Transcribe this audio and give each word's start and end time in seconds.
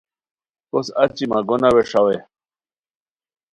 کوس 0.69 0.87
اچی 1.01 1.25
مہ 1.29 1.39
گونہ 1.47 1.69
ویݰاوے 1.75 2.17